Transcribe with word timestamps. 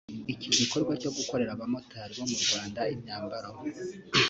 “Iki 0.33 0.49
gikorwa 0.59 0.93
cyo 1.01 1.11
gukorera 1.17 1.51
abamotari 1.53 2.13
bo 2.19 2.25
mu 2.31 2.37
Rwanda 2.45 2.81
imyambaro 2.93 3.49